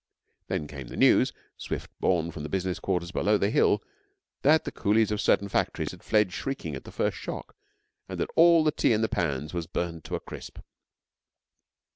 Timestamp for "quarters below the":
2.79-3.51